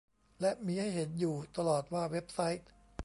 [0.41, 2.65] และมีให้เห็นอยู่ตลอดว่าเว็บไซต์